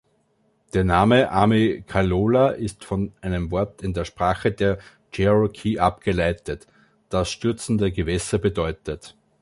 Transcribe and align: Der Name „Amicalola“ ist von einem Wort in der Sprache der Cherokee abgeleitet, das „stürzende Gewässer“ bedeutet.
Der 0.73 0.83
Name 0.83 1.29
„Amicalola“ 1.29 2.49
ist 2.55 2.85
von 2.85 3.11
einem 3.21 3.51
Wort 3.51 3.83
in 3.83 3.93
der 3.93 4.03
Sprache 4.03 4.51
der 4.51 4.79
Cherokee 5.11 5.77
abgeleitet, 5.77 6.65
das 7.09 7.29
„stürzende 7.29 7.91
Gewässer“ 7.91 8.39
bedeutet. 8.39 9.15